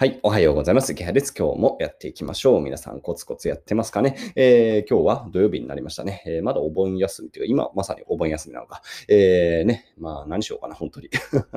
[0.00, 0.18] はい。
[0.22, 0.92] おはようございます。
[0.92, 1.34] 池原です。
[1.38, 2.62] 今日もやっていきましょう。
[2.62, 4.16] 皆さんコツコツやってますかね？
[4.34, 6.22] えー、今日は土曜日になりましたね。
[6.24, 8.80] えー、まだお盆休みというか、今まさにお盆休みなのか。
[9.08, 9.92] えー、ね。
[9.98, 11.10] まあ何しようかな、本当に。
[11.12, 11.52] 今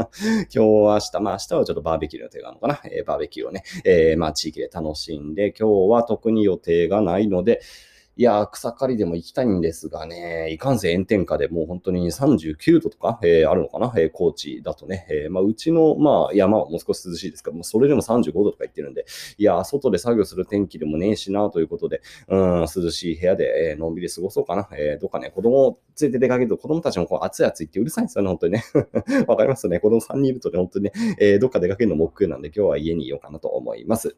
[0.49, 2.81] 日は、明日、まあ明日はちょっとバーベキューの予定があるのかな？
[2.91, 7.61] えー、バーベキューをね、えー、まあ地域で楽しんで、今日は特に予定がないので、
[8.15, 19.07] いや草刈りでも行きたいんですがね、いかんせん炎天下でもう本当に39度とか、えー、あるのかな、えー、高知だとね、えー、まあ、うちの、まあ、山はもう少し涼しいですけど、もうそれでも35度とか言ってるんで、
[19.39, 24.69] いや外で作業する天気でもねえしなということで、うん、涼しい部屋で、えのんびり過ごそうかな。
[24.73, 28.63] えどっかね、子供を連れて出かけると子供たちもこう暑い暑いってうるさいんですよね、本当にね。
[29.25, 29.79] わかりますね。
[29.79, 34.15] 子供3人いるとね、本当にね、えどっか出かけるのも億劫なんで、今日は家にいようかなと思います。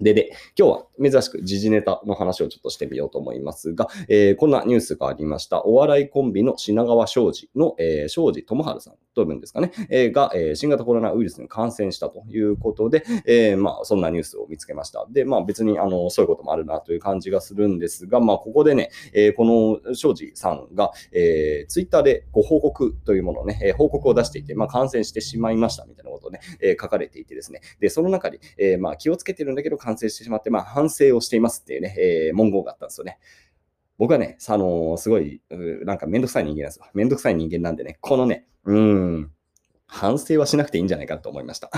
[0.00, 5.64] で、で、今日は珍しく時事ネタの話をちょっとしてみようと思いますが、えー、こんなニュースがありました。
[5.64, 15.06] お笑いコンビの品川庄司の、えー、庄司智春さんというんですかね、えー、が、えー、新型コロナウイルスに感染したということで、えー、まあ、そんなニュースを見つけました。
[15.10, 33.18] で、まあ、別に、あの、そういうこともあるなという感じがするんですが、まあ、ここでね、え、この庄司さんが、えー、ツイッターでご報告というものをね、え、報告を出していて、まあ、感染してしまいましたみたいなことをね、え、書かれていてですね、で、その中に、え、まあ、気をつけてるんだけど完成してしまって、まあ、反省をしていますっていうね、えー、文言があったんですよね。
[33.98, 35.40] 僕はね、あのー、すごい、
[35.84, 36.86] なんかめんどくさい人間なんですよ。
[36.94, 39.30] めんどくさい人間なんでね、このね、うん、
[39.86, 41.70] 反省はしなくていいんじゃないかと思いました。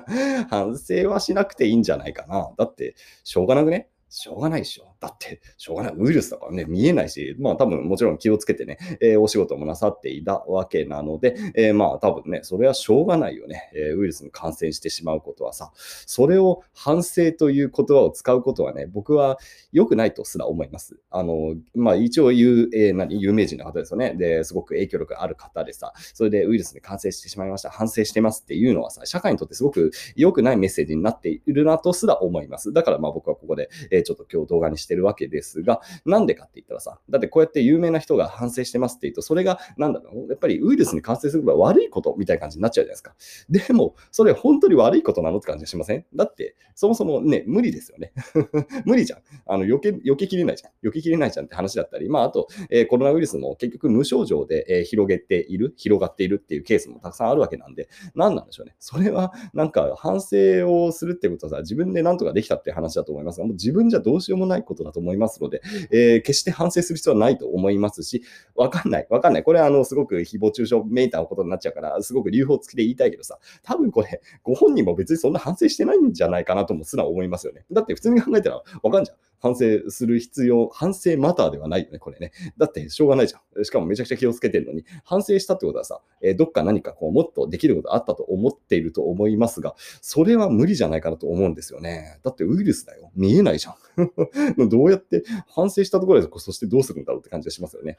[0.48, 2.52] 反省はしなくていいんじゃないかな。
[2.56, 3.88] だって、しょうがなくね？
[4.08, 4.93] しょうがないでしょ。
[5.04, 5.94] だって、しょうがない。
[5.96, 13.70] ウイルスだからね、見えないし、まあ多分もちろん気をつけてね、えー、お仕事もなさっていたわけなので、えー、まあ多分ね、それはしょうがないよね。
[13.74, 19.38] えー、ウイルスに感染してしまうことはさ、それを反省という言葉を使うことはね、僕は
[19.72, 20.96] 良くないとすら思います。
[21.10, 24.14] あの、まあ一応言う、えー、何、有名人の方ですよね。
[24.14, 27.70] で、すごく影響力ある方でさ、それでウイルスに感染してしまいました。
[27.70, 32.72] 反省してますっていうのはさ、社会にとってすごく良くないメッセージになっているなとすら思います。
[32.72, 43.14] だからまあ僕はここで、え、ちょっと今日動画にしててるわけですが、なんでかって言ったらさ、だってこうやって有名な人が反省してますって言うと、それが、なんだろう、やっぱりウイルスに感染する場合悪いことみたいな感じになっちゃうじゃないですか。
[43.48, 46.06] でも、それ本当に悪いことなのって感じがしません？
[46.14, 48.12] だって、そもそもね、無理ですよね。
[48.84, 49.20] 無理じゃん。
[49.46, 50.88] あの、避け、避けきれないじゃん。
[50.88, 58.74] 避けきれないじゃんって話だったり、まあ、あと、えー、コロナウイルスも結局無症状で、えー、広げている、広がっているっていうケースもたくさんあるわけなんで、何なんでしょうね。
[58.78, 68.22] それは、なんか反省をするってことはさ、自分で何とかできたって話だと思いますが、もう自分じゃどうしようもないことことだと思いますので、えー、決して反省する必要はないと思いますし、
[68.54, 69.42] わかんない、わかんない。
[69.42, 77.64] これあの、すごく誹謗中傷めいたことになっちゃうから、すごく留保付きで言いたいけどさ、多分これ、ご本人も別にそんな反省してないんじゃないかなともすら思いますよね。
[77.70, 79.16] だって普通に考えたらわかんじゃん。
[79.44, 82.32] 反省する必要、反省マターではないよね、これね。
[82.56, 83.64] だってしょうがないじゃん。
[83.64, 92.20] しかもめちゃくちゃ気をつけてるのに、反省したってことはさ、えー、どっか何かこうもっとできることあったと思っていると思いますが、それは無理じゃないかなと思うんですよね。
[92.22, 93.10] だってウイルスだよ。
[93.14, 93.76] 見えないじゃん。
[94.70, 97.98] どうやって反省したところで、そしてどうするんだろうって感じがしますよね。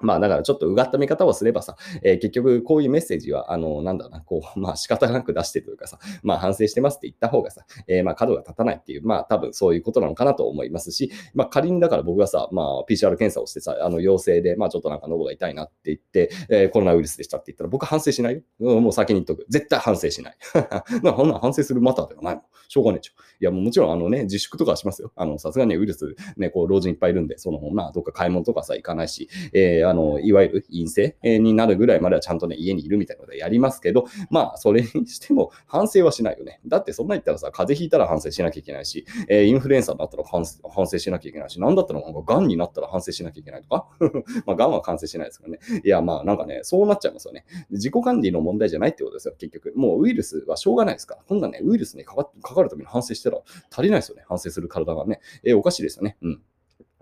[0.00, 18.42] まあだからちょっとうがった見方をすればさ、えー、結局こういうメッセージは、あの、なんだろうな、こう、 まあ仕方なく出してというかさ、まあ反省してますって言った方がさ、えー、まあ角が立たないっていう、まあ多分そういうことなのかなと思いますし、まあ仮にだから僕がさ、まあ PCR 検査をしてさ、あの陽性で、まあちょっとなんか喉が痛いなって言って、えー、コロナウイルスでしたって言ったら僕は反省しないよ。
[18.60, 19.46] うん、もう先に言っとく。
[19.48, 20.36] 絶対反省しない。
[21.02, 22.44] まあこんなん反省するマターではないもん。
[22.68, 23.12] しょうがねえちょ。
[23.40, 25.12] いやもうもちろんあのね、自粛とかはしますよ。
[25.16, 36.60] あの、さすがにウイルスね、こう老人いっぱいいるんで、その、まあどっか買い物とかさ、行かないし、えー、あの、いわゆる陰性になるぐらいまではちゃんとね、家にいるみたいなことでやりますけど、まあ、それにしても反省はしないよね。
[36.66, 43.88] だってそんな言ったらさ、風邪ひいたら反省しなきゃいけないし、えー、インフルエンザになったら反省しなきゃいけないし、なんだったらなんか癌になったら反省しなきゃいけないとか、
[44.46, 45.58] まあ、癌は完成しないですからね。
[45.84, 47.44] いや、まあ、なんかね、そうなっちゃいますよね。
[47.70, 49.72] 自己管理の問題じゃないってことですよ、結局。
[49.76, 51.22] もうウイルスはしょうがないですから。
[51.26, 53.40] こんなね、ウイルスにかかかかるために反省したら
[53.70, 54.24] 足りないですよね。
[54.28, 55.20] 反省する体がね。
[55.44, 56.16] えー、おかしいですよね。
[56.22, 56.42] うん。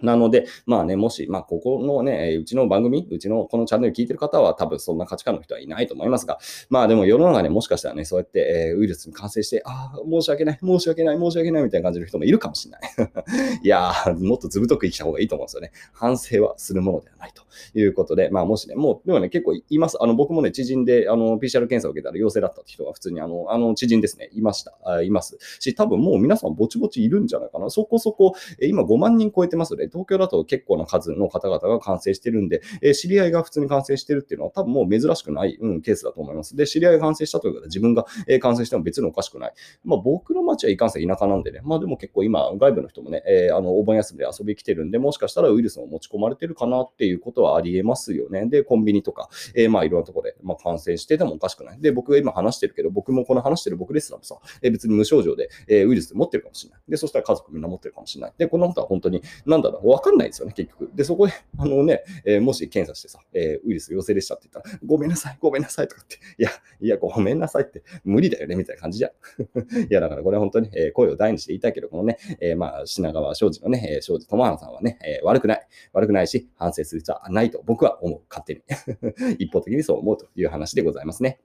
[0.03, 6.38] なので、まあね、もし、まあ、ここのね、うちの番組、うちのこのチャンネル聞いてる方は多分そんな価値観の人はいないと思いますが、
[6.70, 12.83] まあでも世の中ね、もしかしたらね、そうやって、え、ウイルスに感染して、ああ、申し訳ない、申し訳ない、申し訳ないみたいな感じの人もいるかもしれない。
[13.62, 15.72] いやー、もっとずぶとく生きた方がいいと思うんですよね。
[15.92, 17.42] 反省はするものではないと
[17.78, 19.97] いうことで、まあもしね、もう、でもね、結構います。
[20.01, 24.77] あの、僕もね、知人で、あの、PCR 検査を受けたら陽性だったって人が普通に、あの、あの知人ですね、いました。
[24.84, 25.39] あいます。
[25.60, 27.71] し、多分もう皆さんぼちぼちいるんじゃないかな。
[27.71, 36.57] そこそこ、え今5万人超えてますの東京だと結構な数の方々が感染してるんで、えー、知り合いが普通に感染してるっていうのは多分もう珍しくない、うん、ケースだと思います。
[36.57, 39.53] で、知り合いが感染したということで自分が、えー、感染しても別におかしくない。
[39.85, 48.47] まあ僕の町はいかんせん田舎なんでね、まあでも結構今外部の人もね、えー、あのお盆休みで遊び来てるんで、もしかしたらウイルスも持ち込まれてるかなっていうことはありえますよね。
[48.47, 51.81] で、コンビニとか、えー、まあいろんなところで、まあ、感染しててもおかしくない。
[51.81, 56.81] で、僕が今話してるけど、僕もこの話してる僕ですらもさ、えー、別に無症状で、えー、ウイルス持ってるかもしれない。
[56.89, 58.33] で、そしたら家族みんな持ってるかもしれない。
[58.37, 60.91] で、この人は本当に、なんだろう、わかんないですよね、結局。
[60.95, 69.13] で、そこで、 あのね、えー、もし検査してさ、えー、ウイルス陽性でしたって言ったら、ごめんなさい、ごめんなさいとかって、いや、いや、ごめんなさいって、無理だよね、みたいな感じじゃん。
[69.91, 75.66] いや、だからこれ本当に、えー、声を大にして言いたいけど、このね、え、まあ、品川庄司のね、えー、庄司智花さんはね、え、悪くない。
[75.92, 78.21] 悪くないし、反省する必要はないと僕は思う。
[78.28, 78.63] 勝手に。
[79.39, 81.41] 一方的にそう思うという話でございますね。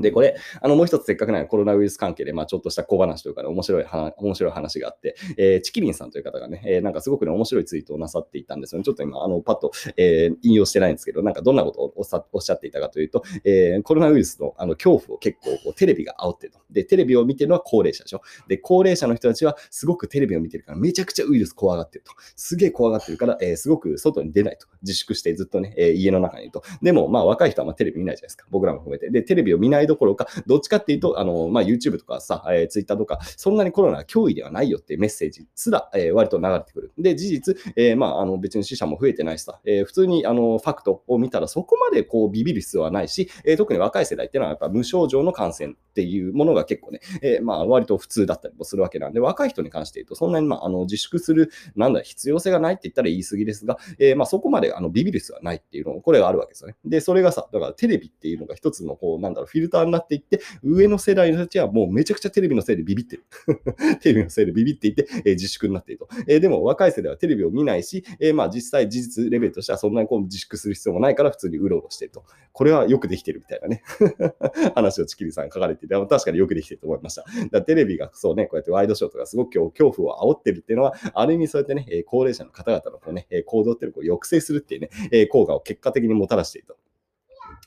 [0.00, 8.84] で、これ、あの、もう一つせっかくならコロナウイルス関係で、まあ、ちょっとした小話というかね、面白い話、面白い話があって、えー、チキリンさんという方がね、えー、なんかすごくね、面白いツイートをなさっていたんですよね。
[8.84, 16.58] ちょっと今、あの、パッと、えー、引用してないんですけど、なんかどんなことをおっしゃっていたかというと、えー、コロナウイルスのあの恐怖を結構こうテレビが煽ってると。
[16.70, 18.20] で、テレビを見てるのは高齢者でしょ？
[18.46, 22.12] で、高齢者の人たちはすごくテレビを見てるから、めちゃくちゃウイルス怖がってると。
[22.36, 24.66] すげえ怖がってるから、えー、すごく外に出ないと。
[24.82, 26.62] 自粛してずっとね、えー、家の中にいると。
[26.82, 28.46] でも、まあ、若い人はまテレビ見ないじゃないですか。
[28.50, 29.10] 僕らも含めて。
[29.10, 36.92] で、テレビを見ないどころか、どっちかっていうと、あの、まあ、YouTube とかさ、えー、Twitter とか、そんなにコロナは脅威ではないよっていうメッセージすら、えー、割と流れてくる。
[36.98, 56.76] で、事実、えー、まあ、あの、別に死者も増えてないしさ、えー、普通に、あの、ファクトを見たらそこまでこう、ビビる必要はないし、えー、特に若い世代っていうのはやっぱ無症状の感染っていうものが結構ね、えー、まあ、割と普通だったりもするわけなんで、若い人に関して言うと、そんなに、まあ、あの、自粛する、なんだ、必要性がないって言ったら言い過ぎですが、えー、まあ、そこまで、あの、ビビる必要はないっていうのもこれがあるわけですよね。
[56.84, 63.24] で、それがさ、だからテレビっていうのが一つの、こう、なんだろう、フィルターになっていって、上の世代の人たちはもうめちゃくちゃテレビのせいでビビってる。
[64.00, 66.08] テレビのせいでビビっていて、えー、自粛になっていると。
[66.28, 72.24] えー、でも若い世代はテレビを見ないし、えー、まあ実際事実レベルとしてはそんなにこう自粛する必要もないから普通にうろうろしてると。
[72.52, 73.82] これはよくできてるみたいなね
[74.74, 77.24] 話をチキリさん書かれてでも、確かによくできてると思いました。
[77.50, 84.80] だテレビがそうね、こうやってワイドショーとかすごく恐怖を煽ってるっていうのは、ある意味そうやってね、高齢者の方々のこう、ね、行動っていうのを抑制するっていう
[85.10, 86.76] ね、効果を結果的にもたらしていると。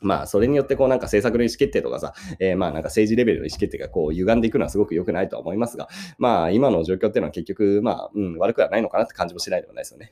[0.01, 5.87] まあ、それによってこうなんか政策の意思決定とかさ、えー、まあなんか政治レベルの意思決定がこう歪んでいくのはすごく良くないとは思いますが、
[6.17, 10.11] まあ今の状況っていうのは結局、まあ、うん、悪くはないのかなって感じもしないでもないですよね。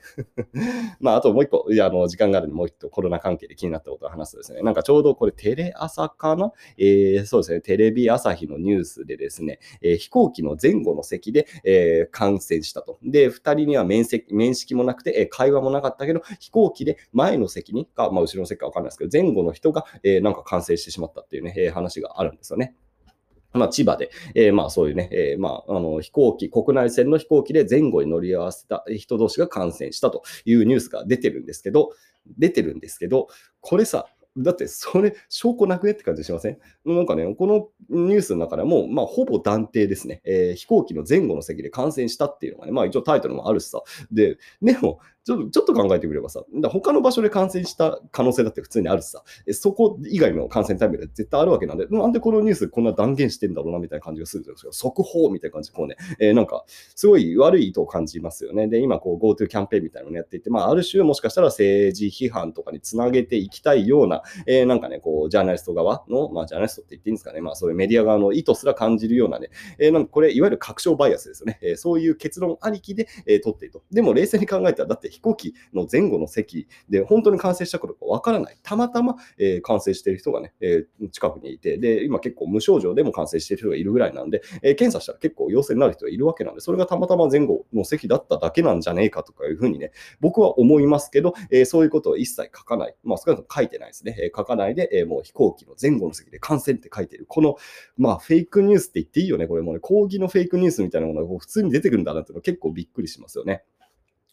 [1.00, 6.52] まああともう一個、いや、あの、時間があるんでもう一個コロナ関係で気になったことを話すとですね、なんかちょうどこれテレ朝かな？
[6.78, 13.00] えー、そうですね、テレビ朝日のニュースでですね、えー、飛行機の前後の席で、えー、感染したと。
[13.04, 22.76] で、二人には面積面識もなくて、えー、会話もなかったけど、飛行機で前の席にか、まあ後ろの席かわかんないですけど、前後の人が、がえ、なんか感染してしまったっていうね、え、話があるんですよね。
[23.52, 31.90] まあ、千葉で、えー、まあそういうね、えー、まあ、あの飛行機、国内線の飛行機で前後に乗り合わせた人同士が感染したというニュースが出てるんですけど、
[32.38, 33.28] 出てるんですけど、
[33.60, 34.06] これさ、
[34.38, 36.60] だってそれ、証拠なくねって感じしません？
[36.86, 43.82] なんかね、このニュースの中でも、まあ、ほぼ断定ですね、えー、飛行機の前後の席で感染したっていうのがね、まあ一応タイトルもあるしさ。
[44.12, 45.00] で、でも、
[45.30, 54.72] ちょっとちょっと考えてみればさ、他の場所で感染した可能性だって普通にあるしさ、そこ以外の感染タイムで絶対あるわけなんで、なんでこのニュースこんな断言してんだろうなみたいな感じがするんですよ。
[54.72, 56.64] 速報みたいな感じで、こうね、えー、なんか、
[56.96, 58.68] すごい悪い意図を感じますよね。
[58.68, 71.60] で、今、こう、GoTo キャンペーンみたいなのをやっていて、まあ、ある種もしかしたら政治批判とかにつなげていきたいような、えー、なんかね、こう、ジャーナリスト側の、まあ、ジャーナリストって言っていいんですかね、まあ、そういうメディア側の意図すら感じるようなね、えー、なんかこれ、いわゆる確証バイアスですよね。
[71.62, 73.84] え、そういう結論ありきで、えー、取っていると。
[73.92, 78.58] でも、冷静に考えたら、だって飛行機の前後の席で本当に感染したことかわからない。
[78.64, 92.96] たまたま、えー、感染している人がね、えー、近くにいて、で、今結構無症状でも感染している人がいるぐらいなんで、えー、検査したら結構陽性になる人がいるわけなんで、それがたまたま前後の席だっただけなんじゃねえかとかいうふうにね、僕は思いますけど、え、そういうことを一切書かない。
[93.04, 94.16] まあ、少なくとも書いてないですね。
[94.20, 97.26] え、書かないで、え、もう飛行機の前後の席で感染って書いてる。
[97.28, 97.56] この、
[97.98, 99.48] まあ、フェイクニュースって言っていいよね。
[99.48, 103.64] これもね、抗議のフェイクニュースみたいなものが普通に出てくるんだなっていうのは結構びっくりしますよね。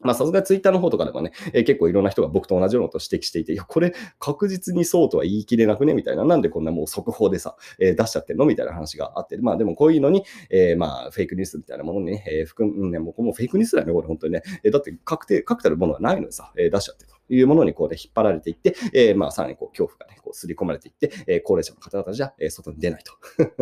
[0.01, 8.45] まあ、さすがツイッターの方とかでもね、えー、結構いろんな人が僕と同じようなことを指摘していて、いや、これ確実にそうとは言い切れなくねみたいな、なんでこんなもう速報でさ、えー、出しちゃってんの？
[8.45, 14.43] みたいな話があって、まあでもこういうのに、えー、まあフェイクニュースみたいなものにね、えー、含むね、もうこのフェイクニュースだよね、これ本当にね。
[14.63, 17.16] えー、だって確定、確たるものはないのにさ、えー、出しちゃってと。
[17.29, 23.13] いうものにこうで引っ張られていって、えー、まあさらにこう恐怖がね、こう刷り込まれていって、えー、高齢者の方々じゃ、えー、外に出ないと。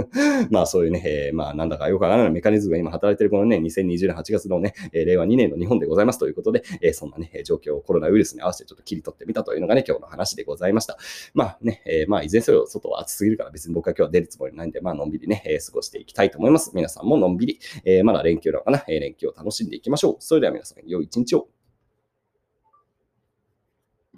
[0.51, 10.99] まあそういうね、えー、まあなんだかよくわからないメカニズムが今働いているこのね、2020年8月のね、えー、令和2年の日本でございますということで、えー、そんなね、状況をコロナウイルスに合わせてちょっと切り取ってみたというのがね、今日の話でございました。
[11.33, 16.71] まあね、えー、まあいずれにせよ外は暑すぎるから別に僕は今日は出るつもりないんで、まあのんびりね、えー、過ごしていきたいと思います。
[16.75, 20.17] 皆さんものんびり、えー、まだ連休なのかな、えー、連休を楽しんでいきましょう。
[20.21, 21.49] それでは皆さん、良い一日を。